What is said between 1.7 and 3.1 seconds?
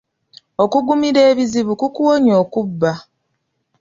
kukuwonya okubba.